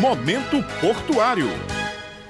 [0.00, 1.77] Momento Portuário.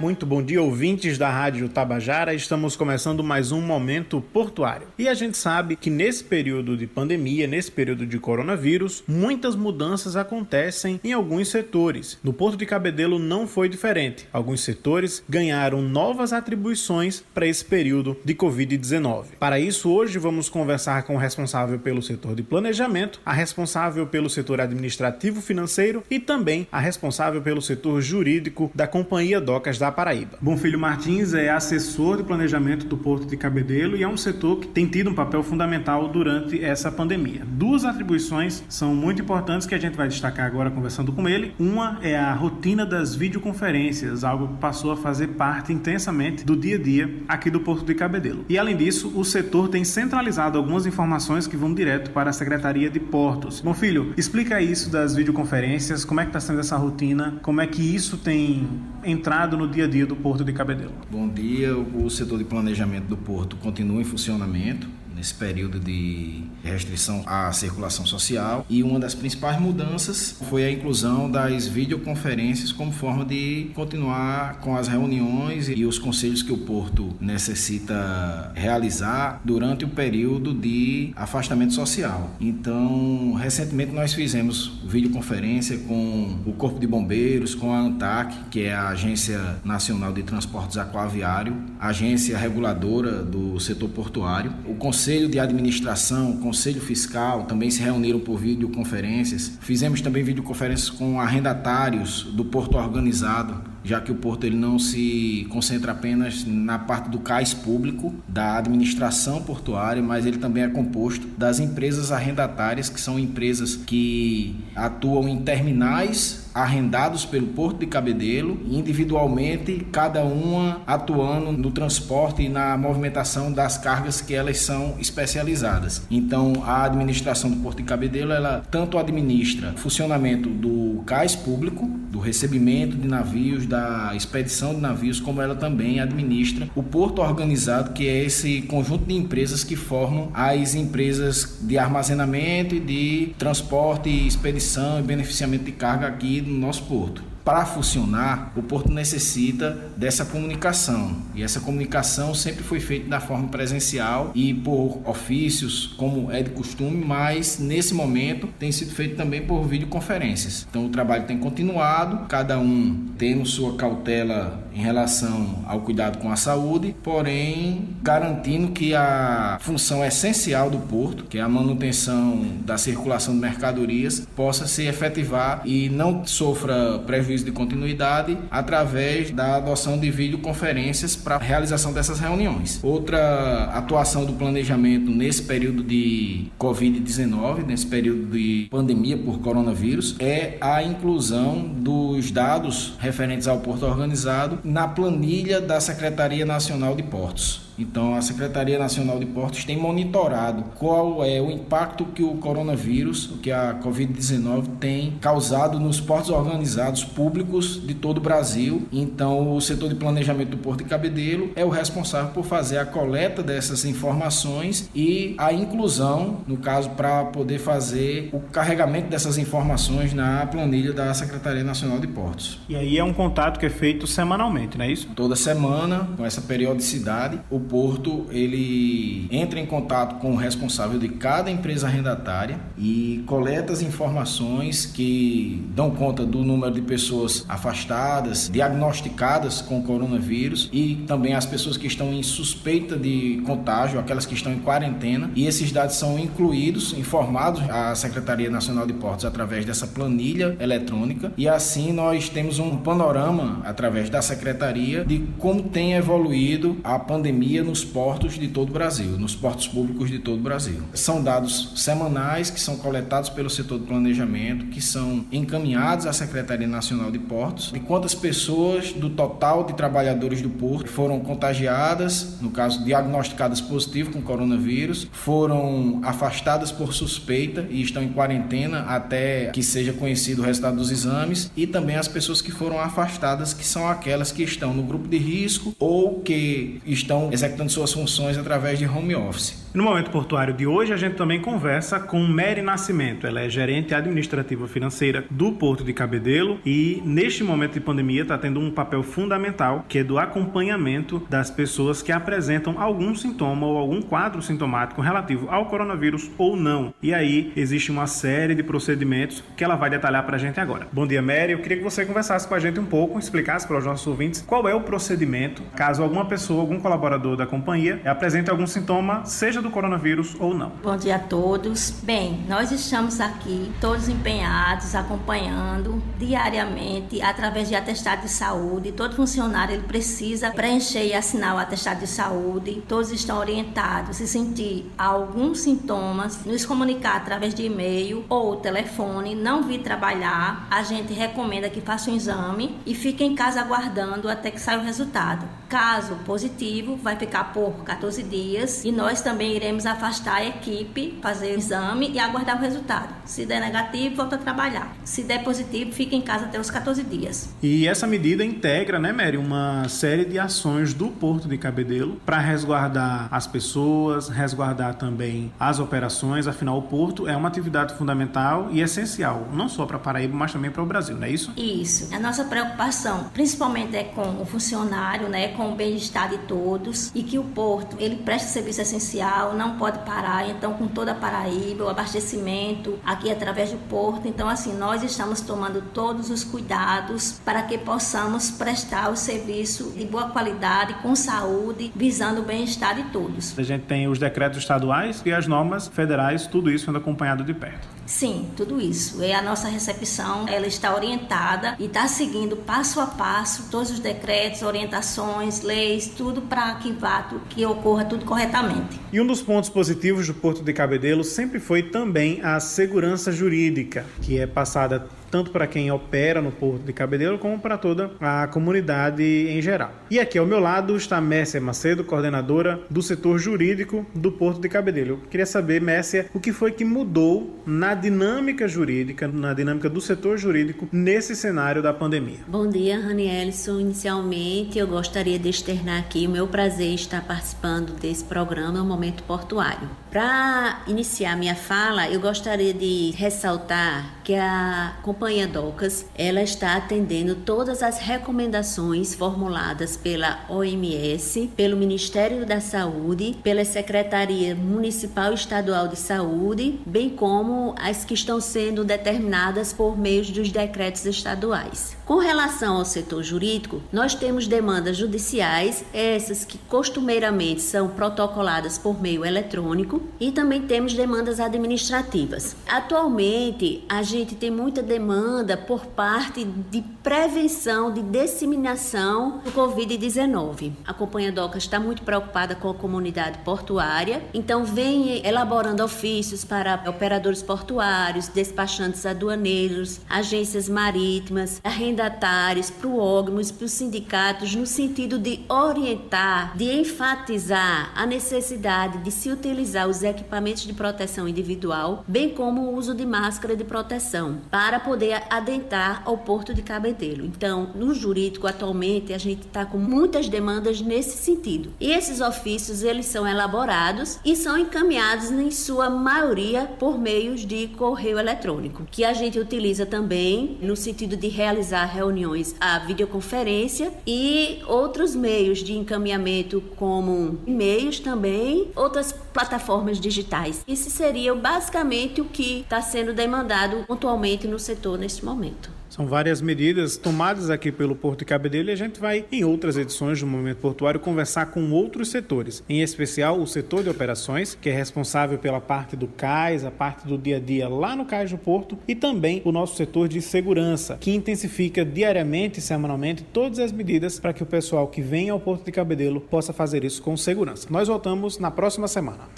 [0.00, 2.32] Muito bom dia, ouvintes da Rádio Tabajara.
[2.32, 4.86] Estamos começando mais um momento portuário.
[4.96, 10.14] E a gente sabe que nesse período de pandemia, nesse período de coronavírus, muitas mudanças
[10.14, 12.16] acontecem em alguns setores.
[12.22, 14.28] No Porto de Cabedelo não foi diferente.
[14.32, 19.24] Alguns setores ganharam novas atribuições para esse período de Covid-19.
[19.40, 24.30] Para isso, hoje vamos conversar com o responsável pelo setor de planejamento, a responsável pelo
[24.30, 29.92] setor administrativo financeiro e também a responsável pelo setor jurídico da Companhia Docas da da
[29.92, 30.36] Paraíba.
[30.40, 34.60] Bom Filho Martins é assessor de planejamento do Porto de Cabedelo e é um setor
[34.60, 37.42] que tem tido um papel fundamental durante essa pandemia.
[37.46, 41.54] Duas atribuições são muito importantes que a gente vai destacar agora conversando com ele.
[41.58, 46.76] Uma é a rotina das videoconferências, algo que passou a fazer parte intensamente do dia
[46.76, 48.44] a dia aqui do Porto de Cabedelo.
[48.48, 52.90] E além disso, o setor tem centralizado algumas informações que vão direto para a Secretaria
[52.90, 53.62] de Portos.
[53.62, 57.66] Bom Filho, explica isso das videoconferências, como é que está sendo essa rotina, como é
[57.66, 58.68] que isso tem
[59.08, 60.92] entrado no dia a dia do Porto de Cabedelo.
[61.10, 64.86] Bom dia, o setor de planejamento do Porto continua em funcionamento
[65.18, 71.28] nesse período de restrição à circulação social e uma das principais mudanças foi a inclusão
[71.28, 77.16] das videoconferências como forma de continuar com as reuniões e os conselhos que o Porto
[77.20, 82.30] necessita realizar durante o período de afastamento social.
[82.40, 88.74] Então, recentemente nós fizemos videoconferência com o Corpo de Bombeiros, com a ANTAC, que é
[88.74, 95.40] a Agência Nacional de Transportes Aquaviário, agência reguladora do setor portuário, o Conselho Conselho de
[95.40, 99.52] Administração, Conselho Fiscal também se reuniram por videoconferências.
[99.58, 105.46] Fizemos também videoconferências com arrendatários do Porto Organizado, já que o porto ele não se
[105.48, 111.26] concentra apenas na parte do cais público, da administração portuária, mas ele também é composto
[111.38, 118.60] das empresas arrendatárias, que são empresas que atuam em terminais arrendados pelo Porto de Cabedelo,
[118.66, 126.02] individualmente, cada uma atuando no transporte e na movimentação das cargas que elas são especializadas.
[126.10, 131.88] Então, a administração do Porto de Cabedelo, ela tanto administra o funcionamento do cais público,
[132.10, 137.92] do recebimento de navios, da expedição de navios, como ela também administra o porto organizado,
[137.92, 144.08] que é esse conjunto de empresas que formam as empresas de armazenamento e de transporte,
[144.08, 150.22] expedição e beneficiamento de carga aqui no nosso porto para funcionar, o porto necessita dessa
[150.22, 151.16] comunicação.
[151.34, 156.50] E essa comunicação sempre foi feita da forma presencial e por ofícios, como é de
[156.50, 160.66] costume, mas nesse momento tem sido feito também por videoconferências.
[160.68, 166.30] Então o trabalho tem continuado, cada um tendo sua cautela em relação ao cuidado com
[166.30, 172.76] a saúde, porém garantindo que a função essencial do porto, que é a manutenção da
[172.76, 179.98] circulação de mercadorias, possa se efetivar e não sofra prejuízo de continuidade através da adoção
[179.98, 182.80] de videoconferências para a realização dessas reuniões.
[182.82, 190.56] Outra atuação do planejamento nesse período de Covid-19, nesse período de pandemia por coronavírus, é
[190.60, 197.67] a inclusão dos dados referentes ao porto organizado na planilha da Secretaria Nacional de Portos.
[197.78, 203.30] Então, a Secretaria Nacional de Portos tem monitorado qual é o impacto que o coronavírus,
[203.42, 208.86] que a Covid-19 tem causado nos portos organizados públicos de todo o Brasil.
[208.92, 212.86] Então, o setor de planejamento do Porto de Cabedelo é o responsável por fazer a
[212.86, 220.12] coleta dessas informações e a inclusão, no caso, para poder fazer o carregamento dessas informações
[220.12, 222.58] na planilha da Secretaria Nacional de Portos.
[222.68, 225.08] E aí é um contato que é feito semanalmente, não é isso?
[225.14, 231.08] Toda semana, com essa periodicidade, o porto ele entra em contato com o responsável de
[231.08, 238.48] cada empresa arrendatária e coleta as informações que dão conta do número de pessoas afastadas,
[238.48, 244.34] diagnosticadas com coronavírus e também as pessoas que estão em suspeita de contágio, aquelas que
[244.34, 245.30] estão em quarentena.
[245.34, 251.32] E esses dados são incluídos, informados à Secretaria Nacional de Portos através dessa planilha eletrônica
[251.36, 257.57] e assim nós temos um panorama através da secretaria de como tem evoluído a pandemia
[257.62, 260.82] nos portos de todo o Brasil, nos portos públicos de todo o Brasil.
[260.94, 266.66] São dados semanais que são coletados pelo setor de planejamento, que são encaminhados à Secretaria
[266.66, 272.50] Nacional de Portos, de quantas pessoas do total de trabalhadores do porto foram contagiadas, no
[272.50, 279.62] caso diagnosticadas positivo com coronavírus, foram afastadas por suspeita e estão em quarentena até que
[279.62, 283.88] seja conhecido o resultado dos exames, e também as pessoas que foram afastadas, que são
[283.88, 288.78] aquelas que estão no grupo de risco ou que estão executando executando suas funções através
[288.78, 289.54] de home office.
[289.74, 293.26] No momento portuário de hoje, a gente também conversa com Mary Nascimento.
[293.26, 298.38] Ela é gerente administrativa financeira do Porto de Cabedelo e, neste momento de pandemia, está
[298.38, 303.76] tendo um papel fundamental que é do acompanhamento das pessoas que apresentam algum sintoma ou
[303.76, 306.94] algum quadro sintomático relativo ao coronavírus ou não.
[307.02, 310.88] E aí existe uma série de procedimentos que ela vai detalhar para a gente agora.
[310.90, 311.52] Bom dia, Mary.
[311.52, 314.40] Eu queria que você conversasse com a gente um pouco, explicasse para os nossos ouvintes
[314.40, 319.57] qual é o procedimento caso alguma pessoa, algum colaborador da companhia apresente algum sintoma, seja
[319.62, 320.70] do coronavírus ou não.
[320.82, 321.90] Bom dia a todos.
[322.02, 328.92] Bem, nós estamos aqui todos empenhados, acompanhando diariamente através de atestado de saúde.
[328.92, 332.82] Todo funcionário ele precisa preencher e assinar o atestado de saúde.
[332.86, 334.16] Todos estão orientados.
[334.16, 340.82] Se sentir alguns sintomas, nos comunicar através de e-mail ou telefone, não vir trabalhar, a
[340.82, 344.82] gente recomenda que faça um exame e fique em casa aguardando até que saia o
[344.82, 345.46] resultado.
[345.68, 351.54] Caso positivo, vai ficar por 14 dias e nós também iremos afastar a equipe, fazer
[351.54, 353.14] o exame e aguardar o resultado.
[353.24, 354.96] Se der negativo, volta a trabalhar.
[355.04, 357.50] Se der positivo, fica em casa até os 14 dias.
[357.62, 362.38] E essa medida integra, né, Mary, uma série de ações do Porto de Cabedelo para
[362.38, 366.46] resguardar as pessoas, resguardar também as operações.
[366.46, 370.70] Afinal, o porto é uma atividade fundamental e essencial, não só para Paraíba, mas também
[370.70, 371.52] para o Brasil, não é isso?
[371.56, 372.14] Isso.
[372.14, 377.22] A nossa preocupação, principalmente, é com o funcionário, né, com o bem-estar de todos e
[377.22, 380.48] que o porto ele presta serviço essencial, não pode parar.
[380.48, 384.26] Então, com toda a Paraíba, o abastecimento aqui através do porto.
[384.26, 390.04] Então, assim, nós estamos tomando todos os cuidados para que possamos prestar o serviço de
[390.04, 393.58] boa qualidade, com saúde, visando o bem-estar de todos.
[393.58, 397.54] A gente tem os decretos estaduais e as normas federais, tudo isso sendo acompanhado de
[397.54, 397.97] perto.
[398.08, 399.22] Sim, tudo isso.
[399.22, 404.00] E a nossa recepção, ela está orientada e está seguindo passo a passo todos os
[404.00, 408.98] decretos, orientações, leis, tudo para que vá, que ocorra tudo corretamente.
[409.12, 414.06] E um dos pontos positivos do Porto de Cabedelo sempre foi também a segurança jurídica,
[414.22, 418.46] que é passada tanto para quem opera no Porto de Cabedelo como para toda a
[418.48, 419.92] comunidade em geral.
[420.10, 424.68] E aqui ao meu lado está Mércia Macedo, coordenadora do setor jurídico do Porto de
[424.68, 425.10] Cabedelo.
[425.10, 430.00] Eu queria saber, Mércia, o que foi que mudou na dinâmica jurídica, na dinâmica do
[430.00, 432.38] setor jurídico nesse cenário da pandemia.
[432.46, 433.80] Bom dia, Ranielson.
[433.80, 438.84] Inicialmente, eu gostaria de externar aqui o meu prazer em estar participando desse programa, o
[438.84, 439.88] Momento Portuário.
[440.10, 447.34] Para iniciar minha fala, eu gostaria de ressaltar que a Companhia Docas ela está atendendo
[447.34, 455.88] todas as recomendações formuladas pela OMS, pelo Ministério da Saúde, pela Secretaria Municipal e Estadual
[455.88, 461.97] de Saúde, bem como as que estão sendo determinadas por meio dos decretos estaduais.
[462.08, 468.98] Com relação ao setor jurídico, nós temos demandas judiciais, essas que costumeiramente são protocoladas por
[468.98, 472.56] meio eletrônico, e também temos demandas administrativas.
[472.66, 480.72] Atualmente, a gente tem muita demanda por parte de prevenção, de disseminação do Covid-19.
[480.86, 486.82] A Companhia DOCA está muito preocupada com a comunidade portuária, então vem elaborando ofícios para
[486.88, 491.60] operadores portuários, despachantes aduaneiros, agências marítimas,
[491.98, 498.98] arrendatários, para o órgãos, para os sindicatos, no sentido de orientar, de enfatizar a necessidade
[498.98, 503.64] de se utilizar os equipamentos de proteção individual, bem como o uso de máscara de
[503.64, 507.24] proteção, para poder adentrar ao porto de Cabedelo.
[507.24, 511.72] Então, no jurídico, atualmente, a gente está com muitas demandas nesse sentido.
[511.80, 517.68] E esses ofícios, eles são elaborados e são encaminhados, em sua maioria, por meios de
[517.68, 524.60] correio eletrônico, que a gente utiliza também no sentido de realizar reuniões a videoconferência e
[524.66, 530.62] outros meios de encaminhamento, como e-mails também, outras plataformas digitais.
[530.66, 535.70] Isso seria basicamente o que está sendo demandado pontualmente no setor neste momento.
[535.88, 539.76] São várias medidas tomadas aqui pelo Porto de Cabedelo e a gente vai, em outras
[539.76, 544.68] edições do Momento Portuário, conversar com outros setores, em especial o setor de operações, que
[544.68, 548.30] é responsável pela parte do cais, a parte do dia a dia lá no cais
[548.30, 553.58] do Porto, e também o nosso setor de segurança, que intensifica diariamente e semanalmente todas
[553.58, 557.02] as medidas para que o pessoal que vem ao Porto de Cabedelo possa fazer isso
[557.02, 557.66] com segurança.
[557.70, 559.28] Nós voltamos na próxima semana.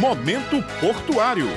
[0.00, 1.48] Momento Portuário.